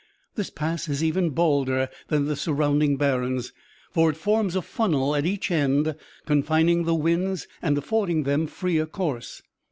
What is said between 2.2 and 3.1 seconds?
the surrounding